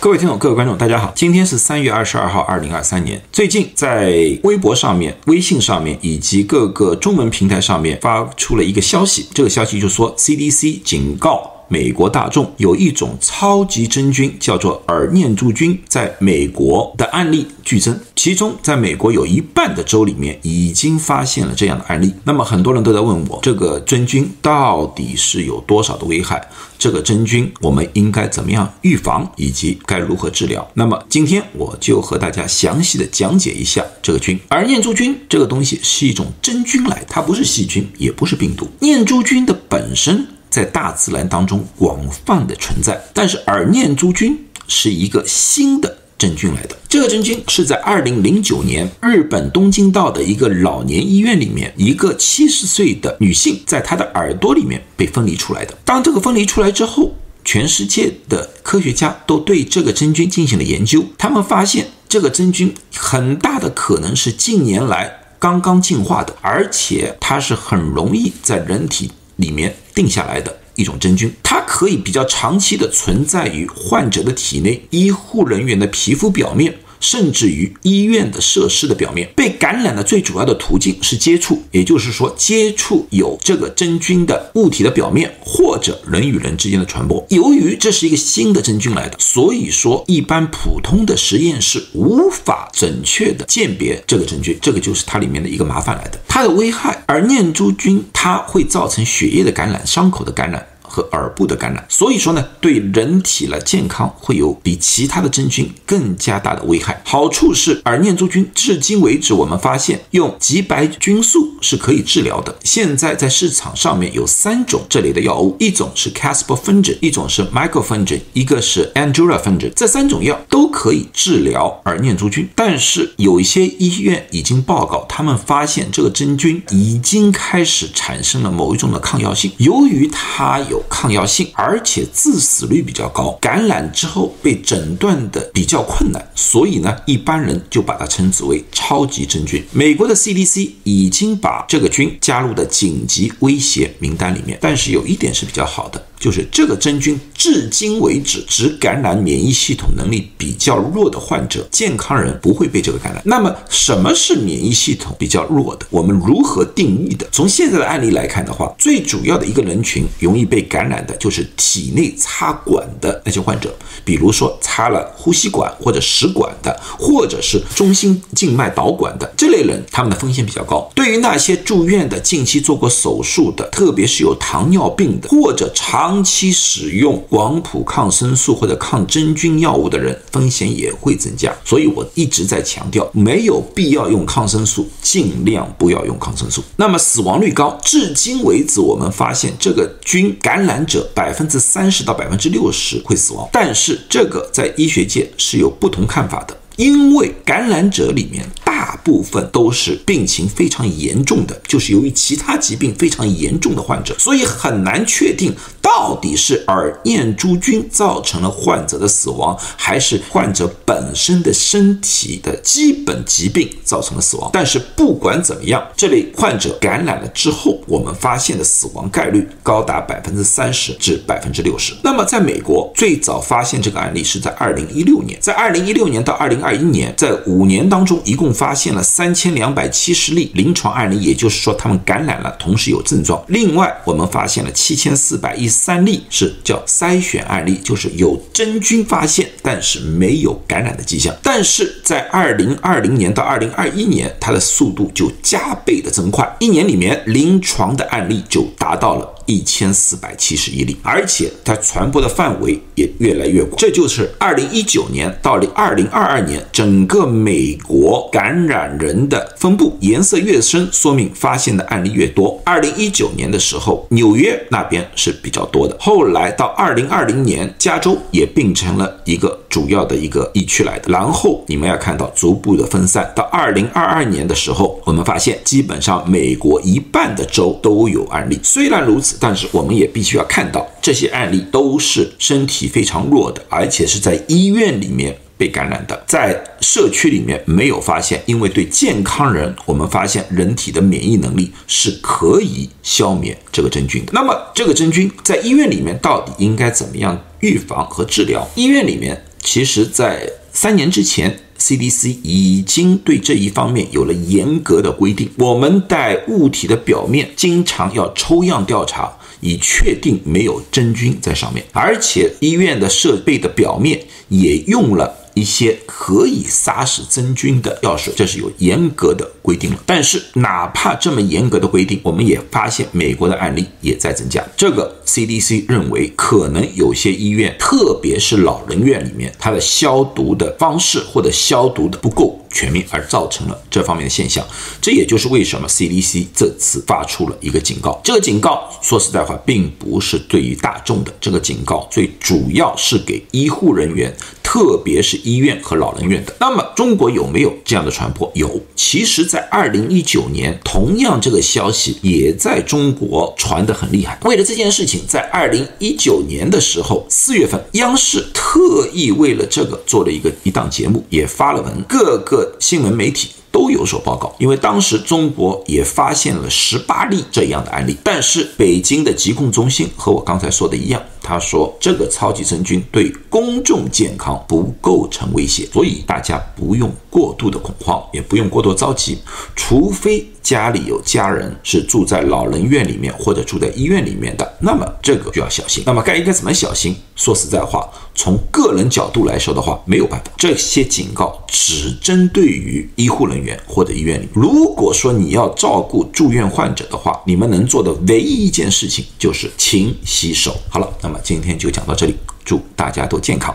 [0.00, 3.20] 各位听众、各位观众，大家好，今天是三月二十二号，二零二三年。
[3.30, 4.10] 最近在
[4.44, 11.49] 微博上面、微信上面以及各个中文平台上面发出了一个消息，这个消息就说 CDC 警告。
[11.72, 22.12] 美国大众有一种超级真菌，叫做耳念珠菌，在美国的案例剧增，其中在美国有一半的州里面已经发现了这样的案例。
[22.24, 26.44] 那么很多人都在问我，这个真菌到底是有多少的危害？
[26.76, 30.68] 这个真菌我们应该怎么样预防，以及该如何治疗？
[30.74, 34.36] 那么今天我就和大家详细的讲解一下这个菌。
[34.50, 38.66] 耳念珠菌这个东西是一种真菌来，它不是细菌，也不是病毒。
[38.80, 40.26] 念珠菌的本身。
[40.50, 44.36] 在大自然当中广泛的存在，但是耳念珠菌
[44.66, 46.76] 是一个新的真菌来的。
[46.88, 55.78] 这个真菌是在二零零九年日本东京道的一个老年医院里面，一个七十岁的女性在她的耳朵里面被分离出来的。
[55.84, 57.14] 当这个分离出来之后，
[57.44, 69.10] 全世界的科学家都对这个真菌进行了研究，他们发现这个真菌很大的可能是近年来刚刚进化的，而且它是很容易在人体。
[69.40, 76.74] 里面定下来的一种真菌，它可以比较长期的存在于患者的体内、医护人员的皮肤表面。
[77.00, 87.24] 甚至于医院的设施的表面被感染的最主要的途径是接触，也就是说接触有这个真菌的物体的表面或者人与人之间的传播。
[87.30, 96.20] 由于这是一个新的真菌来的，所以说一般普通的实验室无法准确的鉴别这个真菌，这个就是它里面的一个麻烦来的。
[96.28, 100.66] 它的危害，而念珠菌它会造成血液的感染、伤口的感染。
[100.90, 107.00] 和耳部的感染，所以说呢，对人体的健康会有比其他的真菌更加大的危害。
[107.04, 112.56] 好处是耳念珠菌，至今为止我们发现用吉白菌素是可以治疗的。
[112.64, 119.72] 现在在市场上面有三种这类的药物，一种是 Caspofungin，一种是 Microfungin，一个是 Andurafungin。
[119.76, 139.64] 这三种药都可以治疗耳念珠菌，但是有一些医院已经报告，他们发现这个真菌已经开始产生了某一种的抗药性，由于它有抗药性，而且致死率比较高，感染之后被诊断的比较困难，所以呢，一般人就把它称之为超级真菌。
[139.72, 146.04] 美国的 CDC 已经把这个菌加入的紧急威胁名单里面，但是有一点是比较好的。
[146.20, 153.22] 就是这个真菌，至今为止只感染免疫系统能力比较弱的患者，健康人不会被这个感染。
[153.24, 155.86] 那么什么是免疫系统比较弱的？
[155.88, 157.26] 我们如何定义的？
[157.32, 170.90] 从现在的案例来看的话，最主要的一个人群容易被感染的就是体内插管的那些患者，比如说插了呼吸管或者食管的，或者是中心静脉导管的这类人，他们的风险比较高。
[170.94, 181.54] 对于那些住院的、近期做过手术的，特别是有糖尿病的或者长长期使用广谱抗生素或者抗真菌药物的人，风险也会增加。
[181.64, 186.64] 所以我一直在强调，没有必要用抗生素，尽量不要用抗生素。
[186.74, 198.44] 那么死亡率高，至今为止我们发现这个菌感染者百分之三十到百分之六十会死亡，但是这个在医学界是有不同看法的，因为感染者里面。
[198.90, 214.50] 大部分都是病情非常严重的，就是由于其他疾病非常严重的患者，所以很难确定到底是耳念珠菌造成了患者的死亡，还是患者本身的身体的基本疾病造成了死亡。
[214.52, 221.94] 但是不管怎么样，这类患者感染了之后，我们发现的死亡概率高达百分之三十至百分之六十。
[222.02, 228.74] 那么在美国最早发现这个案例是在二零一六年，在二零一六年到二零二一年，在五年当中一共发。
[228.74, 233.44] 现现了三千两百七十例临床案例，也就是说他们感染了，同时有症状。
[233.48, 241.36] 另外，我们发现了七千四百一三例是叫筛选案例，就是有真菌发现，但是没有感染的迹象。
[241.42, 249.34] 但是在二零二零年到二零二一年，它的速度就加倍的增快，一年里面临床的案例就达到了。
[249.50, 253.74] 一千四百七十一例，而且它传播的范围也越来越广。
[253.76, 262.62] 这就是二零一九年到零二零二二年整个美国感染人的分布，颜色越深，说明发现的案例越多。
[262.64, 271.10] 二零一九年的时候，纽约那边是比较多的，后来到二零二零年，加州也变成了一个主要的一个疫区来的。
[271.10, 278.56] 然后你们要看到逐步的分散，到二零二二年的时候，我们发现基本上美国一半的州都有案例。
[278.62, 279.39] 虽然如此。
[279.40, 288.42] 但是我们也必须要看到，这些案例都是身体非常弱的，而且是在医院里面被感染的，在社区里面没有发现。
[288.44, 294.32] 因为对健康人，我们发现人体的免疫能力是可以消灭这个真菌的。
[294.34, 298.68] 那么，这个真菌在医院里面到底应该怎么样预防和治疗？
[298.74, 305.48] 医院里面其实，在三年之前，CDC 已经对这一方面有了严格的规定。
[305.58, 311.84] 我们在物体的表面经常要抽样调查，以确定没有真菌在上面。
[311.92, 315.39] 而且，医院的设备的表面也用了。
[315.54, 319.98] 一些可以杀死真菌的药水，这是有严格的规定了。
[320.06, 324.64] 但是，哪怕这么严格的规定，我们也发现美国的案例也在增加。
[324.76, 332.59] 这个 CDC 认为，可能有些医院，特别是老人院里面，它的消毒的方式或者消毒的不够。
[332.70, 334.64] 全面而造成了这方面的现象，
[335.00, 338.20] 这也就是为什么 CDC 这次发出了一个警告。
[338.22, 346.54] 这个警告说实在话，并不是对于大众的，这个警告最主要是给医护人员，特别是医院和老人院的。
[346.60, 348.50] 那么中国有没有这样的传播？
[348.54, 348.80] 有。
[348.94, 354.38] 其实，在二零一九年，同样这个消息也在中国传得很厉害。
[354.44, 362.59] 为了这件事情，在二零一九年的时候，四月份，央视特意为了这个做了一个一档节目，也发了文，各个。
[362.78, 379.38] 新闻媒体都有所报告，因为当时中国也发现了十八例这样的案例，但是北京的疾控中心和我刚才说的一样，他说这个超级真菌对公众健康不构成威胁，所以大家不用过度的恐慌，也不用过多着急，
[379.74, 380.46] 除非。
[380.62, 386.04] 家里有家人是住在老人院里面或者住在医院里面的，那么这个就要小心。
[386.06, 387.16] 那么该应该怎么小心？
[387.34, 390.52] 说实在话，从个人角度来说的话，没有办法。
[390.58, 394.46] 这些警告只针对于医护人员或者医院里。
[394.52, 400.76] 如果说你要照顾住院患者的话，你们能做的唯一一件事情就是勤洗手。
[400.90, 403.74] 好了，那么今天就讲到这里，祝大家都健康。